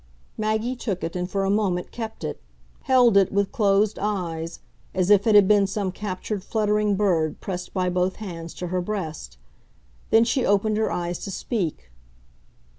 [0.35, 2.41] Maggie took it and for a moment kept it;
[2.85, 4.59] held it, with closed eyes,
[4.95, 8.81] as if it had been some captured fluttering bird pressed by both hands to her
[8.81, 9.37] breast.
[10.09, 11.91] Then she opened her eyes to speak.